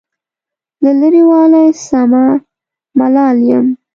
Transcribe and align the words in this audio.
له 0.83 0.91
لرې 0.99 1.23
والي 1.29 1.67
سمه 1.87 2.25
ملال 2.97 3.37
یم. 3.49 3.67